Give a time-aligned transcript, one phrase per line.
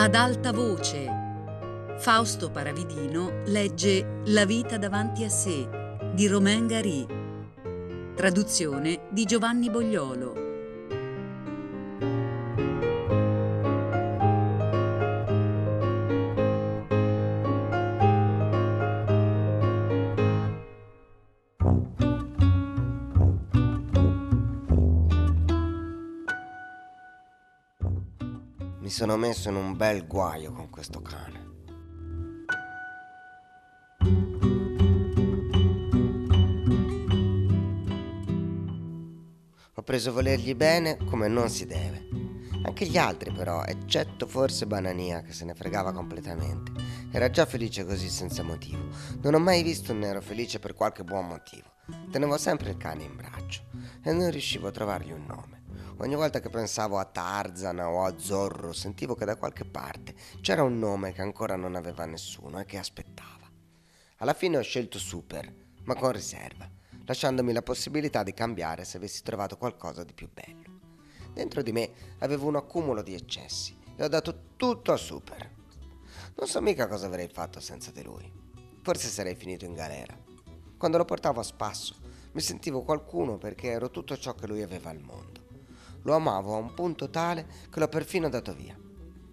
[0.00, 1.08] Ad alta voce.
[1.98, 5.68] Fausto Paravidino legge La vita davanti a sé
[6.14, 7.04] di Romain Gary.
[8.14, 10.47] Traduzione di Giovanni Bogliolo.
[28.88, 31.46] Mi sono messo in un bel guaio con questo cane.
[39.74, 42.08] Ho preso volergli bene come non si deve.
[42.64, 46.72] Anche gli altri però, eccetto forse Banania che se ne fregava completamente.
[47.12, 48.88] Era già felice così senza motivo.
[49.20, 51.74] Non ho mai visto un nero felice per qualche buon motivo.
[52.10, 53.64] Tenevo sempre il cane in braccio
[54.02, 55.57] e non riuscivo a trovargli un nome.
[56.00, 60.62] Ogni volta che pensavo a Tarzan o a Zorro, sentivo che da qualche parte c'era
[60.62, 63.50] un nome che ancora non aveva nessuno e che aspettava.
[64.18, 66.70] Alla fine ho scelto Super, ma con riserva,
[67.04, 70.78] lasciandomi la possibilità di cambiare se avessi trovato qualcosa di più bello.
[71.32, 75.50] Dentro di me avevo un accumulo di eccessi e ho dato tutto a Super.
[76.36, 78.32] Non so mica cosa avrei fatto senza di lui.
[78.82, 80.16] Forse sarei finito in galera.
[80.76, 81.96] Quando lo portavo a spasso,
[82.32, 85.47] mi sentivo qualcuno perché ero tutto ciò che lui aveva al mondo.
[86.08, 88.74] Lo amavo a un punto tale che l'ho perfino dato via.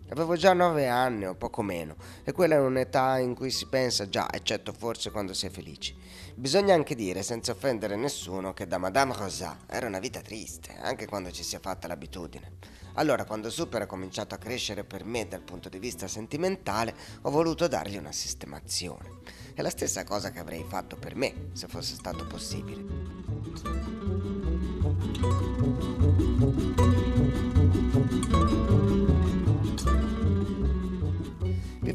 [0.09, 1.95] Avevo già nove anni o poco meno,
[2.25, 5.95] e quella è un'età in cui si pensa già, eccetto forse quando si è felici.
[6.35, 11.07] Bisogna anche dire, senza offendere nessuno, che da Madame Rosa era una vita triste, anche
[11.07, 12.57] quando ci si è fatta l'abitudine.
[12.95, 17.29] Allora, quando Super ha cominciato a crescere per me dal punto di vista sentimentale, ho
[17.29, 19.21] voluto dargli una sistemazione.
[19.53, 22.83] È la stessa cosa che avrei fatto per me, se fosse stato possibile.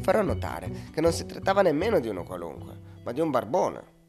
[0.01, 3.99] Farò notare che non si trattava nemmeno di uno qualunque, ma di un barbone.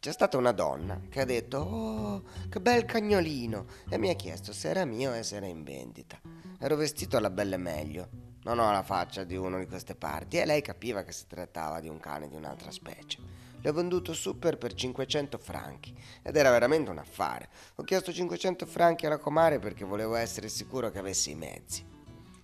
[0.00, 4.52] C'è stata una donna che ha detto Oh, che bel cagnolino e mi ha chiesto
[4.52, 6.20] se era mio e se era in vendita.
[6.58, 8.08] Ero vestito alla belle meglio,
[8.44, 11.78] non ho la faccia di uno di queste parti e lei capiva che si trattava
[11.78, 13.18] di un cane di un'altra specie.
[13.60, 17.48] Le ho venduto super per 500 franchi ed era veramente un affare.
[17.76, 21.86] Ho chiesto 500 franchi alla comare perché volevo essere sicuro che avessi i mezzi.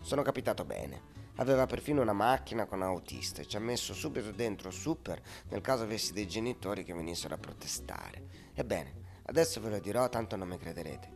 [0.00, 1.17] Sono capitato bene.
[1.40, 5.84] Aveva perfino una macchina con autista e ci ha messo subito dentro Super nel caso
[5.84, 8.50] avessi dei genitori che venissero a protestare.
[8.54, 11.12] Ebbene, adesso ve lo dirò, tanto non mi crederete.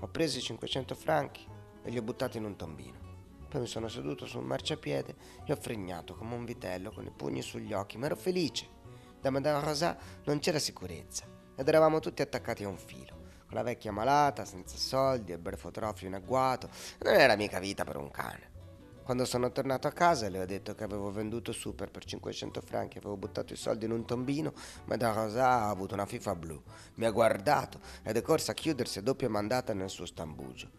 [0.00, 1.46] Ho preso i 500 franchi
[1.84, 2.98] e li ho buttati in un tombino.
[3.48, 5.14] Poi mi sono seduto sul marciapiede
[5.44, 8.68] e ho fregnato come un vitello con i pugni sugli occhi, ma ero felice.
[9.20, 13.18] Da Madame Rosa non c'era sicurezza ed eravamo tutti attaccati a un filo.
[13.46, 16.68] Con la vecchia malata, senza soldi, e il berfotrofio in agguato,
[17.02, 18.49] non era mica vita per un cane.
[19.02, 22.98] Quando sono tornato a casa le ho detto che avevo venduto Super per 500 franchi,
[22.98, 24.52] avevo buttato i soldi in un tombino,
[24.84, 26.62] ma da Rosa ha avuto una fifa blu.
[26.94, 30.70] Mi ha guardato ed è corsa a chiudersi a doppia mandata nel suo stambugio.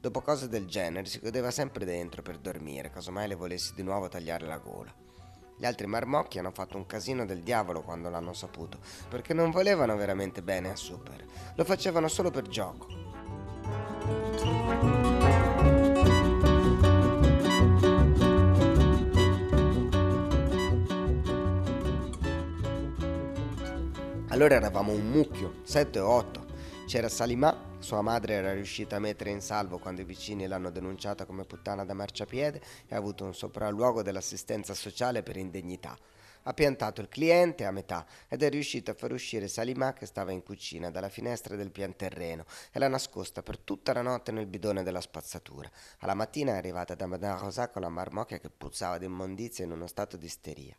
[0.00, 4.08] Dopo cose del genere si chiudeva sempre dentro per dormire, casomai le volessi di nuovo
[4.08, 4.94] tagliare la gola.
[5.58, 8.78] Gli altri marmocchi hanno fatto un casino del diavolo quando l'hanno saputo,
[9.10, 11.22] perché non volevano veramente bene a Super,
[11.54, 13.09] lo facevano solo per gioco.
[24.40, 26.46] Allora eravamo un mucchio, sette o otto.
[26.86, 31.26] C'era Salimà, sua madre era riuscita a mettere in salvo quando i vicini l'hanno denunciata
[31.26, 32.58] come puttana da marciapiede
[32.88, 35.94] e ha avuto un sopralluogo dell'assistenza sociale per indegnità.
[36.44, 40.32] Ha piantato il cliente a metà ed è riuscito a far uscire Salimà che stava
[40.32, 44.46] in cucina dalla finestra del pian terreno e l'ha nascosta per tutta la notte nel
[44.46, 45.70] bidone della spazzatura.
[45.98, 49.72] Alla mattina è arrivata da Madame Rosa con la marmocchia che puzzava di immondizia in
[49.72, 50.74] uno stato di isteria.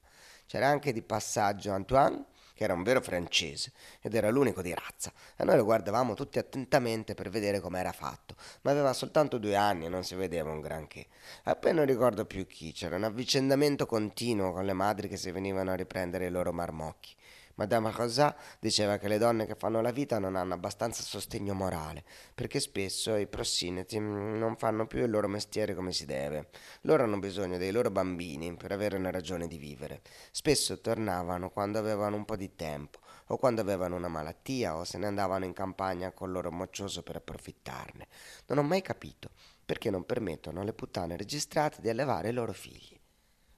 [0.48, 2.26] C'era anche di passaggio Antoine
[2.62, 6.38] che era un vero francese ed era l'unico di razza, e noi lo guardavamo tutti
[6.38, 10.62] attentamente per vedere com'era fatto, ma aveva soltanto due anni e non si vedeva un
[10.62, 11.08] granché.
[11.46, 15.72] Appena non ricordo più chi, c'era un avvicendamento continuo con le madri che si venivano
[15.72, 17.16] a riprendere i loro marmocchi.
[17.62, 22.04] Madame Rosa diceva che le donne che fanno la vita non hanno abbastanza sostegno morale,
[22.34, 26.50] perché spesso i prosineti non fanno più il loro mestiere come si deve.
[26.82, 30.02] Loro hanno bisogno dei loro bambini per avere una ragione di vivere.
[30.32, 32.98] Spesso tornavano quando avevano un po' di tempo,
[33.28, 37.18] o quando avevano una malattia, o se ne andavano in campagna col loro moccioso per
[37.18, 38.08] approfittarne.
[38.48, 39.30] Non ho mai capito
[39.64, 43.00] perché non permettono alle puttane registrate di allevare i loro figli.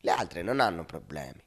[0.01, 1.41] Le altre non hanno problemi.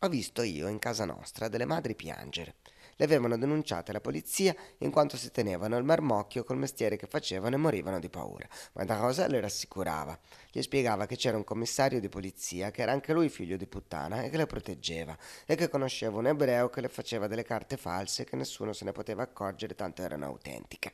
[0.00, 2.56] Ho visto io in casa nostra delle madri piangere.
[2.96, 7.56] Le avevano denunciate alla polizia in quanto si tenevano il marmocchio col mestiere che facevano
[7.56, 8.46] e morivano di paura.
[8.72, 10.16] Ma da Rosa le rassicurava.
[10.52, 14.22] Gli spiegava che c'era un commissario di polizia che era anche lui figlio di puttana
[14.22, 18.24] e che le proteggeva e che conosceva un ebreo che le faceva delle carte false
[18.24, 20.92] che nessuno se ne poteva accorgere tanto erano autentiche.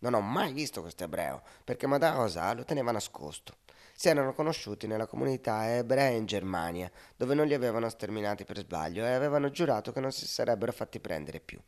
[0.00, 3.56] Non ho mai visto questo ebreo perché Madame Rosa lo teneva nascosto
[3.98, 9.04] si erano conosciuti nella comunità ebrea in Germania, dove non li avevano sterminati per sbaglio
[9.04, 11.60] e avevano giurato che non si sarebbero fatti prendere più.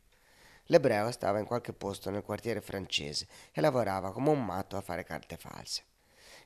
[0.67, 5.03] L'ebreo stava in qualche posto nel quartiere francese e lavorava come un matto a fare
[5.03, 5.83] carte false.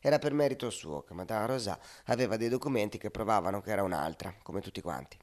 [0.01, 4.35] Era per merito suo che Madame Rosa aveva dei documenti che provavano che era un'altra,
[4.43, 5.19] come tutti quanti.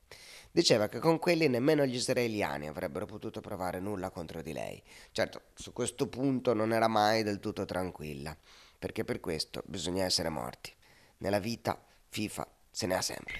[0.52, 4.80] Diceva che con quelli nemmeno gli israeliani avrebbero potuto provare nulla contro di lei.
[5.12, 8.38] Certo, su questo punto non era mai del tutto tranquilla
[8.82, 10.74] perché per questo bisogna essere morti.
[11.18, 11.80] Nella vita
[12.10, 13.36] FIFA se ne ha sempre.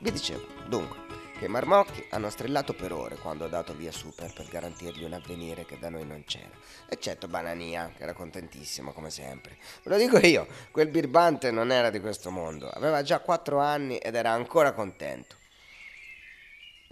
[0.00, 0.96] Vi dicevo, dunque,
[1.38, 5.12] che i marmocchi hanno strillato per ore quando ho dato via Super per garantirgli un
[5.12, 6.50] avvenire che da noi non c'era.
[6.88, 9.58] Eccetto Banania, che era contentissimo come sempre.
[9.84, 13.98] Ve lo dico io, quel birbante non era di questo mondo, aveva già quattro anni
[13.98, 15.42] ed era ancora contento.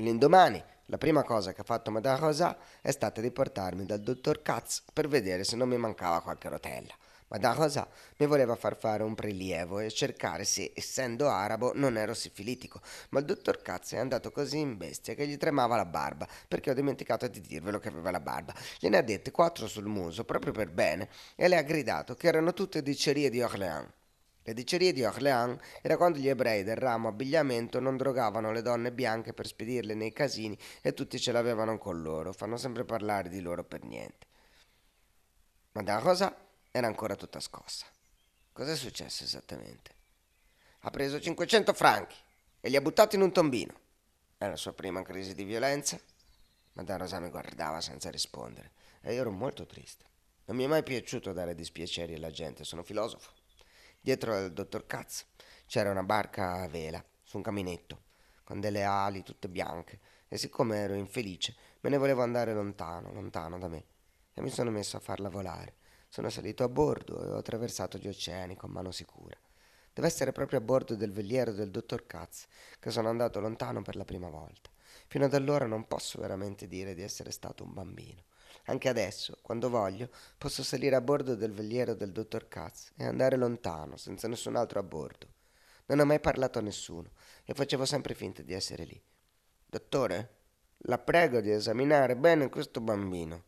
[0.03, 4.43] L'indomani, la prima cosa che ha fatto Madame Rosa è stata di portarmi dal dottor
[4.43, 6.93] Katz per vedere se non mi mancava qualche rotella.
[7.29, 12.15] Madame Rosa mi voleva far fare un prelievo e cercare se, essendo arabo, non ero
[12.15, 16.27] sifilitico, ma il dottor Katz è andato così in bestia che gli tremava la barba,
[16.49, 18.53] perché ho dimenticato di dirvelo che aveva la barba.
[18.81, 22.53] Gliene ha dette quattro sul muso, proprio per bene, e le ha gridato che erano
[22.53, 23.89] tutte dicerie di Orléans.
[24.45, 28.91] Le dicerie di Orléans era quando gli ebrei del ramo abbigliamento non drogavano le donne
[28.91, 33.41] bianche per spedirle nei casini e tutti ce l'avevano con loro, fanno sempre parlare di
[33.41, 34.27] loro per niente.
[35.73, 36.37] Madame Rosa
[36.73, 37.87] era ancora tutta scossa.
[38.53, 39.95] Cos'è successo esattamente?
[40.81, 42.17] Ha preso 500 franchi
[42.61, 43.79] e li ha buttati in un tombino.
[44.37, 46.01] È la sua prima crisi di violenza?
[46.73, 48.73] Madame Rosa mi guardava senza rispondere
[49.03, 50.05] e io ero molto triste.
[50.47, 53.42] Non mi è mai piaciuto dare dispiaceri alla gente, sono filosofo.
[54.05, 55.27] Dietro al dottor Katz
[55.65, 58.03] c'era una barca a vela su un caminetto
[58.43, 63.61] con delle ali tutte bianche e siccome ero infelice me ne volevo andare lontano, lontano
[63.61, 63.85] da me
[64.35, 65.77] e mi sono messo a farla volare.
[66.09, 69.37] Sono salito a bordo e ho attraversato gli oceani con mano sicura.
[69.93, 72.49] Deve essere proprio a bordo del veliero del dottor Katz
[72.81, 74.69] che sono andato lontano per la prima volta.
[75.07, 78.25] Fino ad allora non posso veramente dire di essere stato un bambino.
[78.67, 80.09] Anche adesso, quando voglio,
[80.39, 84.79] posso salire a bordo del veliero del dottor Katz e andare lontano, senza nessun altro
[84.79, 85.27] a bordo.
[85.87, 87.11] Non ho mai parlato a nessuno
[87.45, 89.03] e facevo sempre finta di essere lì.
[89.67, 90.37] Dottore,
[90.87, 93.45] la prego di esaminare bene questo bambino.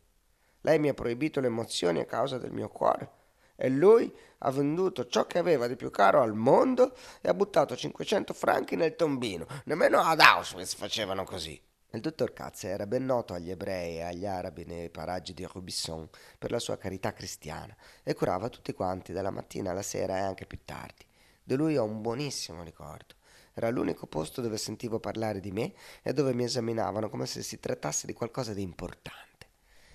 [0.61, 3.23] Lei mi ha proibito le emozioni a causa del mio cuore
[3.55, 7.75] e lui ha venduto ciò che aveva di più caro al mondo e ha buttato
[7.75, 9.45] 500 franchi nel tombino.
[9.65, 11.59] Nemmeno ad Auschwitz facevano così.
[11.95, 16.09] Il dottor Katz era ben noto agli ebrei e agli arabi nei paraggi di Rubisson
[16.37, 20.45] per la sua carità cristiana e curava tutti quanti dalla mattina alla sera e anche
[20.45, 21.05] più tardi.
[21.41, 23.15] Di lui ho un buonissimo ricordo.
[23.53, 27.61] Era l'unico posto dove sentivo parlare di me e dove mi esaminavano come se si
[27.61, 29.47] trattasse di qualcosa di importante.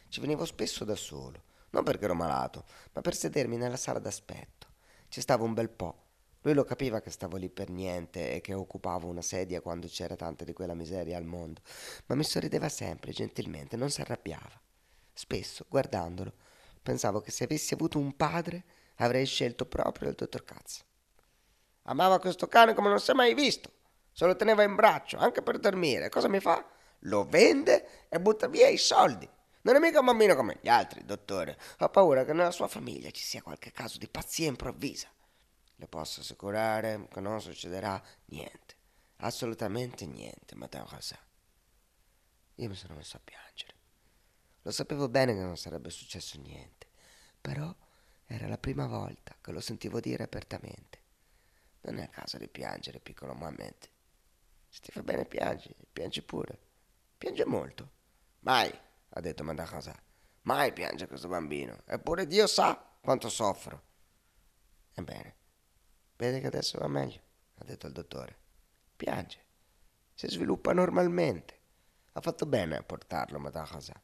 [0.09, 2.65] Ci venivo spesso da solo, non perché ero malato,
[2.95, 4.69] ma per sedermi nella sala d'aspetto.
[5.09, 6.05] Ci stavo un bel po'
[6.43, 10.17] Lui lo capiva che stavo lì per niente e che occupavo una sedia quando c'era
[10.17, 11.61] tanta di quella miseria al mondo,
[12.07, 14.59] ma mi sorrideva sempre, gentilmente, non si arrabbiava.
[15.13, 16.33] Spesso, guardandolo,
[16.83, 18.65] pensavo che se avessi avuto un padre
[18.97, 20.83] avrei scelto proprio il dottor Katz.
[21.83, 23.71] Amava questo cane come non si è mai visto.
[24.13, 26.09] Se lo teneva in braccio, anche per dormire.
[26.09, 26.67] Cosa mi fa?
[27.01, 29.29] Lo vende e butta via i soldi.
[29.63, 31.59] Non è mica un bambino come gli altri, dottore.
[31.81, 35.09] Ho paura che nella sua famiglia ci sia qualche caso di pazzia improvvisa.
[35.81, 38.75] Le posso assicurare che non succederà niente,
[39.17, 41.19] assolutamente niente, Madame Rosa.
[42.57, 43.75] Io mi sono messo a piangere.
[44.61, 46.87] Lo sapevo bene che non sarebbe successo niente,
[47.41, 47.75] però
[48.27, 50.99] era la prima volta che lo sentivo dire apertamente.
[51.81, 53.89] Non è a caso di piangere, piccolo Mohammed.
[54.69, 56.59] Se ti fa bene piangi, piangi pure.
[57.17, 57.91] Piange molto.
[58.41, 58.71] Mai,
[59.09, 59.99] ha detto Madame Rosa.
[60.43, 61.81] Mai piange questo bambino.
[61.87, 63.83] Eppure Dio sa quanto soffro.
[64.93, 65.39] Ebbene,
[66.21, 67.19] Vede che adesso va meglio,
[67.61, 68.37] ha detto il dottore.
[68.95, 69.39] Piange.
[70.13, 71.59] Si sviluppa normalmente.
[72.13, 73.99] Ha fatto bene a portarlo, Madame Rosa.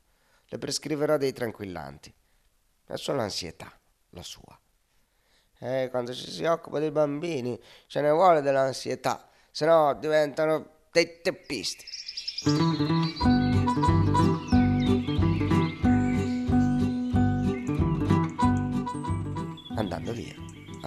[0.46, 2.10] Le prescriverò dei tranquillanti.
[2.86, 3.70] È solo ansietà,
[4.10, 4.58] la sua.
[5.58, 11.20] E quando ci si occupa dei bambini ce ne vuole dell'ansietà, se no diventano dei
[11.20, 11.84] teppisti.
[19.76, 20.45] andando via.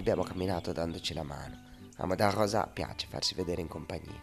[0.09, 1.55] Abbiamo camminato dandoci la mano.
[1.97, 4.19] A Madame Rosa piace farsi vedere in compagnia.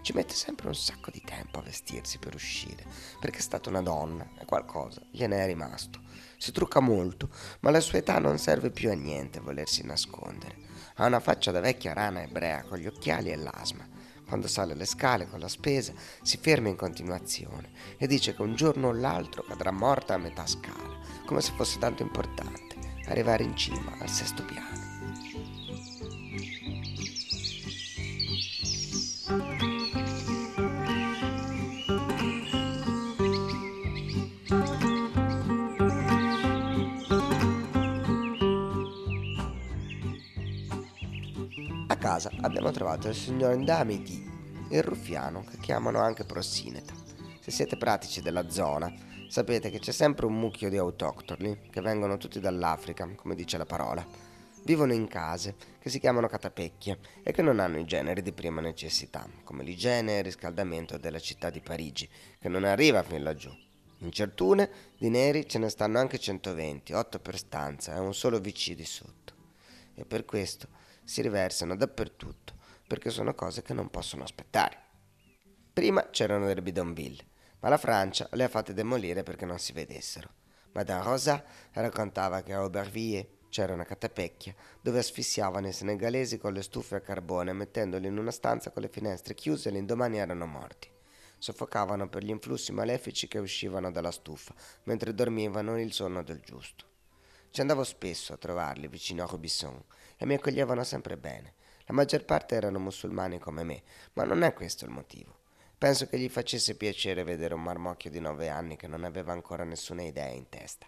[0.00, 2.86] Ci mette sempre un sacco di tempo a vestirsi per uscire,
[3.20, 6.00] perché è stata una donna e qualcosa gliene è rimasto.
[6.38, 7.28] Si trucca molto,
[7.60, 10.56] ma la sua età non serve più a niente volersi nascondere.
[10.94, 13.86] Ha una faccia da vecchia rana ebrea con gli occhiali e l'asma.
[14.26, 15.92] Quando sale le scale con la spesa
[16.22, 20.46] si ferma in continuazione e dice che un giorno o l'altro cadrà morta a metà
[20.46, 22.76] scala, come se fosse tanto importante
[23.08, 24.87] arrivare in cima al sesto piano.
[41.98, 44.24] Casa abbiamo trovato il signor Ndamiti,
[44.70, 46.94] il ruffiano che chiamano anche Prossineta.
[47.40, 48.92] Se siete pratici della zona,
[49.28, 53.66] sapete che c'è sempre un mucchio di autoctoni che vengono tutti dall'Africa, come dice la
[53.66, 54.06] parola.
[54.62, 58.60] Vivono in case che si chiamano catapecchie e che non hanno i generi di prima
[58.60, 63.50] necessità, come l'igiene e il riscaldamento della città di Parigi, che non arriva fin laggiù.
[63.98, 68.40] In certune di neri ce ne stanno anche 120, 8 per stanza e un solo
[68.40, 69.32] VC di sotto.
[69.96, 70.77] E per questo
[71.08, 72.52] si riversano dappertutto,
[72.86, 74.76] perché sono cose che non possono aspettare.
[75.72, 77.24] Prima c'erano le bidonville,
[77.60, 80.28] ma la Francia le ha fatte demolire perché non si vedessero.
[80.72, 86.62] Madame Rosa raccontava che a Aubervilliers c'era una catapecchia dove asfissiavano i senegalesi con le
[86.62, 90.90] stufe a carbone mettendoli in una stanza con le finestre chiuse e l'indomani erano morti.
[91.38, 96.84] Soffocavano per gli influssi malefici che uscivano dalla stufa mentre dormivano il sonno del giusto.
[97.50, 99.82] Ci andavo spesso a trovarli vicino a Robisson
[100.18, 101.54] e mi accoglievano sempre bene.
[101.86, 103.82] La maggior parte erano musulmani come me,
[104.12, 105.38] ma non è questo il motivo.
[105.78, 109.64] Penso che gli facesse piacere vedere un marmocchio di nove anni che non aveva ancora
[109.64, 110.86] nessuna idea in testa.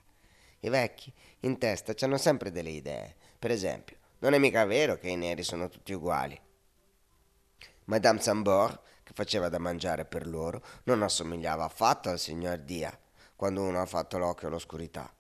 [0.60, 3.14] I vecchi in testa hanno sempre delle idee.
[3.38, 6.38] Per esempio, non è mica vero che i neri sono tutti uguali.
[7.84, 12.96] Madame Sambor, che faceva da mangiare per loro, non assomigliava affatto al signor Dia,
[13.37, 15.10] quando uno ha fatto l'occhio all'oscurità.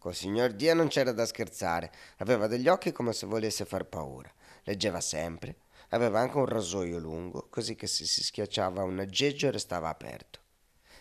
[0.00, 4.32] Col signor Dia non c'era da scherzare, aveva degli occhi come se volesse far paura,
[4.62, 5.56] leggeva sempre,
[5.90, 10.40] aveva anche un rasoio lungo, così che se si schiacciava un aggeggio restava aperto.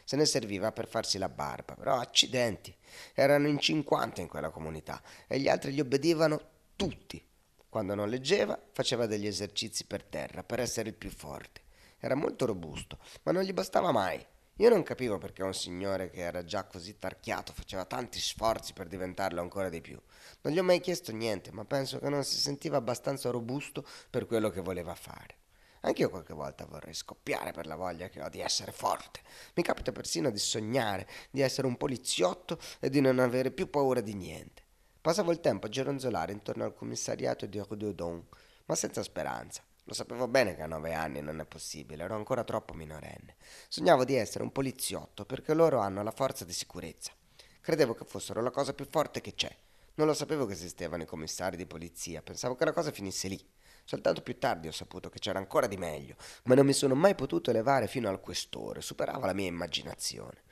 [0.04, 2.76] Se ne serviva per farsi la barba, però accidenti,
[3.14, 6.42] erano in cinquanta in quella comunità e gli altri gli obbedivano
[6.76, 7.26] tutti.
[7.70, 11.62] Quando non leggeva, faceva degli esercizi per terra per essere il più forte.
[12.00, 14.22] Era molto robusto, ma non gli bastava mai.
[14.60, 18.90] Io non capivo perché un signore che era già così tarchiato faceva tanti sforzi per
[18.90, 19.98] diventarlo ancora di più.
[20.42, 24.26] Non gli ho mai chiesto niente, ma penso che non si sentiva abbastanza robusto per
[24.26, 25.38] quello che voleva fare.
[25.82, 29.22] Anch'io qualche volta vorrei scoppiare per la voglia che ho di essere forte.
[29.54, 34.02] Mi capita persino di sognare di essere un poliziotto e di non avere più paura
[34.02, 34.62] di niente.
[35.00, 38.24] Passavo il tempo a gironzolare intorno al commissariato di Rue de
[38.66, 39.64] ma senza speranza.
[39.90, 43.38] Lo sapevo bene che a nove anni non è possibile, ero ancora troppo minorenne.
[43.70, 47.12] Sognavo di essere un poliziotto perché loro hanno la forza di sicurezza.
[47.60, 49.52] Credevo che fossero la cosa più forte che c'è.
[49.96, 53.44] Non lo sapevo che esistevano i commissari di polizia, pensavo che la cosa finisse lì.
[53.84, 57.16] Soltanto più tardi ho saputo che c'era ancora di meglio, ma non mi sono mai
[57.16, 60.44] potuto elevare fino al questore, superava la mia immaginazione.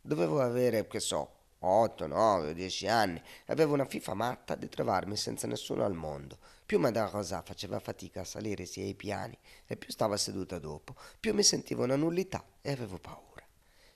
[0.00, 5.16] Dovevo avere, che so, 8, 9 10 anni e avevo una fifa matta di trovarmi
[5.16, 6.38] senza nessuno al mondo.
[6.64, 10.94] Più Madame Rosa faceva fatica a salire sia i piani e più stava seduta dopo,
[11.18, 13.28] più mi sentivo una nullità e avevo paura.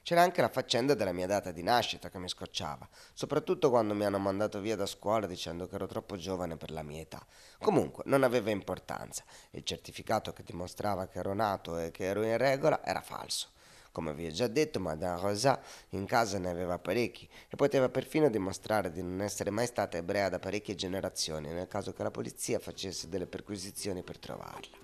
[0.05, 4.05] C'era anche la faccenda della mia data di nascita che mi scocciava, soprattutto quando mi
[4.05, 7.25] hanno mandato via da scuola dicendo che ero troppo giovane per la mia età.
[7.59, 9.25] Comunque non aveva importanza.
[9.53, 13.53] Il certificato che dimostrava che ero nato e che ero in regola era falso.
[13.95, 18.29] Come vi ho già detto, Madame Rosa in casa ne aveva parecchi e poteva perfino
[18.29, 22.59] dimostrare di non essere mai stata ebrea da parecchie generazioni nel caso che la polizia
[22.59, 24.77] facesse delle perquisizioni per trovarla.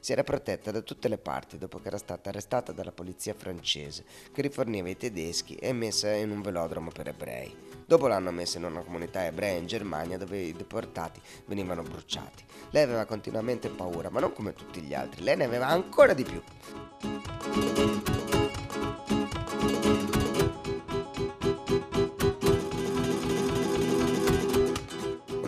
[0.00, 4.04] Si era protetta da tutte le parti dopo che era stata arrestata dalla polizia francese
[4.32, 7.54] che riforniva i tedeschi e messa in un velodromo per ebrei.
[7.86, 12.44] Dopo l'hanno messa in una comunità ebrea in Germania dove i deportati venivano bruciati.
[12.70, 16.24] Lei aveva continuamente paura, ma non come tutti gli altri, lei ne aveva ancora di
[16.24, 16.42] più.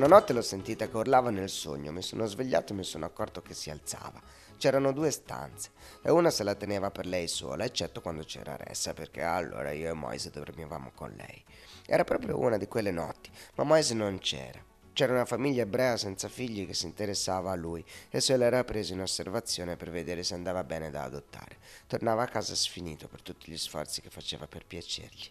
[0.00, 3.42] Una notte l'ho sentita che urlava nel sogno, mi sono svegliato e mi sono accorto
[3.42, 4.19] che si alzava.
[4.57, 8.95] C'erano due stanze e una se la teneva per lei sola, eccetto quando c'era Ressa,
[8.95, 11.45] perché allora io e Moise dormivamo con lei.
[11.85, 14.64] Era proprio una di quelle notti, ma Moise non c'era.
[14.95, 18.95] C'era una famiglia ebrea senza figli che si interessava a lui e se l'era preso
[18.95, 21.59] in osservazione per vedere se andava bene da adottare.
[21.87, 25.28] Tornava a casa sfinito per tutti gli sforzi che faceva per piacergli.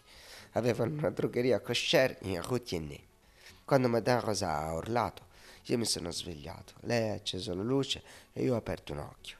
[0.52, 3.09] Avevano una drogheria kosher in Rue Tiennet.
[3.70, 5.28] Quando Madame Rosa ha urlato,
[5.66, 9.38] Io mi sono svegliato, lei ha acceso la luce e io ho aperto un occhio.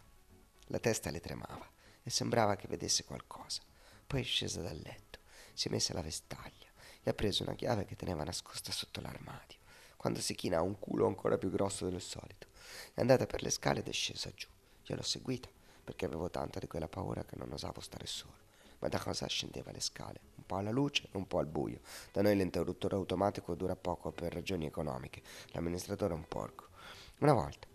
[0.67, 1.69] La testa le tremava
[2.01, 3.61] e sembrava che vedesse qualcosa.
[4.07, 5.19] Poi è scesa dal letto,
[5.53, 6.71] si è messa la vestaglia
[7.03, 9.59] e ha preso una chiave che teneva nascosta sotto l'armadio.
[9.97, 12.47] Quando si china ha un culo ancora più grosso del solito.
[12.95, 14.47] È andata per le scale ed è scesa giù.
[14.85, 15.49] Io l'ho seguita
[15.83, 18.39] perché avevo tanta di quella paura che non osavo stare solo.
[18.79, 20.21] Ma da cosa scendeva le scale?
[20.51, 21.79] Po' alla luce un po' al buio.
[22.11, 25.23] Da noi l'interruttore automatico dura poco per ragioni economiche.
[25.53, 26.71] L'amministratore è un porco.
[27.21, 27.69] Una volta,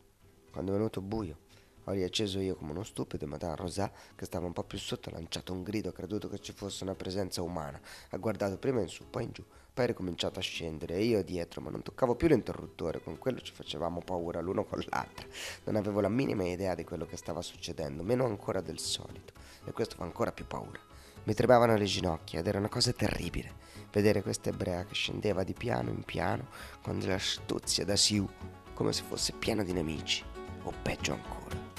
[0.52, 1.38] quando è venuto buio,
[1.86, 5.08] ho riacceso io come uno stupido e Madame Rosà, che stava un po' più sotto,
[5.08, 7.80] ha lanciato un grido, ha creduto che ci fosse una presenza umana.
[8.10, 11.24] Ha guardato prima in su, poi in giù, poi ha ricominciato a scendere e io
[11.24, 15.26] dietro, ma non toccavo più l'interruttore, con quello ci facevamo paura l'uno con l'altra.
[15.64, 19.32] Non avevo la minima idea di quello che stava succedendo, meno ancora del solito,
[19.64, 20.95] e questo fa ancora più paura.
[21.26, 25.54] Mi tremavano le ginocchia ed era una cosa terribile vedere questa ebrea che scendeva di
[25.54, 26.48] piano in piano
[26.82, 28.28] con della stuzia da siù,
[28.74, 30.24] come se fosse piena di nemici,
[30.64, 31.75] o peggio ancora.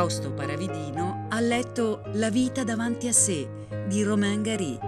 [0.00, 3.46] Fausto Paravidino ha letto La vita davanti a sé
[3.86, 4.78] di Romain Gary,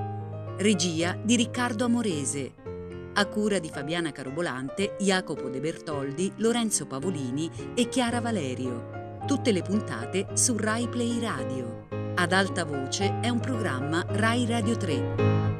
[0.57, 2.55] regia di Riccardo Amorese,
[3.13, 9.19] a cura di Fabiana Carobolante, Jacopo De Bertoldi, Lorenzo Pavolini e Chiara Valerio.
[9.27, 11.89] Tutte le puntate su Rai Play Radio.
[12.15, 15.52] Ad alta voce è un programma Rai Radio 3.